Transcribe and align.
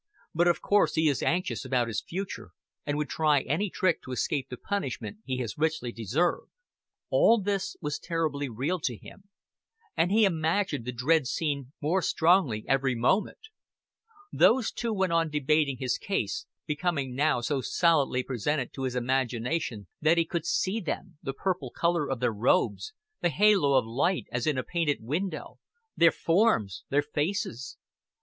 But 0.33 0.47
of 0.47 0.61
course 0.63 0.95
he 0.95 1.07
is 1.09 1.21
anxious 1.21 1.63
about 1.63 1.87
his 1.87 2.01
future, 2.01 2.53
and 2.87 2.97
would 2.97 3.07
try 3.07 3.41
any 3.41 3.69
trick 3.69 4.01
to 4.01 4.11
escape 4.11 4.49
the 4.49 4.57
punishment 4.57 5.19
he 5.25 5.37
has 5.41 5.59
richly 5.59 5.91
deserved." 5.91 6.49
All 7.11 7.39
this 7.39 7.77
was 7.81 7.99
terribly 7.99 8.49
real 8.49 8.79
to 8.79 8.97
him, 8.97 9.25
and 9.95 10.11
he 10.11 10.25
imagined 10.25 10.85
the 10.85 10.91
dread 10.91 11.27
scene 11.27 11.73
more 11.79 12.01
strongly 12.01 12.65
every 12.67 12.95
moment. 12.95 13.37
Those 14.33 14.71
Two 14.71 14.91
went 14.91 15.13
on 15.13 15.29
debating 15.29 15.77
his 15.77 15.99
case 15.99 16.47
becoming 16.65 17.13
now 17.13 17.41
so 17.41 17.61
solidly 17.61 18.23
presented 18.23 18.73
to 18.73 18.85
his 18.85 18.95
imagination 18.95 19.85
that 20.01 20.17
he 20.17 20.25
could 20.25 20.47
see 20.47 20.79
Them, 20.79 21.19
the 21.21 21.31
purple 21.33 21.69
color 21.69 22.09
of 22.09 22.19
Their 22.19 22.33
robes, 22.33 22.91
the 23.21 23.29
halo 23.29 23.77
of 23.77 23.85
light 23.85 24.25
as 24.31 24.47
in 24.47 24.57
a 24.57 24.63
painted 24.63 25.03
window, 25.03 25.59
Their 25.95 26.09
forms, 26.11 26.85
Their 26.89 27.03
faces. 27.03 27.77